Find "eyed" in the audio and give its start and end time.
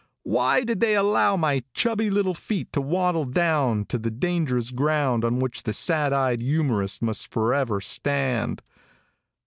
6.11-6.41